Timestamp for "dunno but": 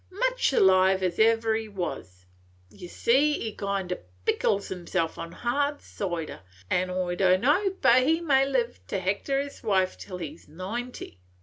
7.13-8.01